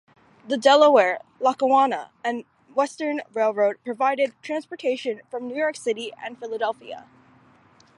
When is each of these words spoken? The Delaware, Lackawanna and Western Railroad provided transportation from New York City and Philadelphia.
The 0.47 0.57
Delaware, 0.57 1.19
Lackawanna 1.39 2.09
and 2.25 2.43
Western 2.73 3.21
Railroad 3.33 3.75
provided 3.83 4.33
transportation 4.41 5.21
from 5.29 5.47
New 5.47 5.55
York 5.55 5.75
City 5.75 6.11
and 6.19 6.39
Philadelphia. 6.39 7.05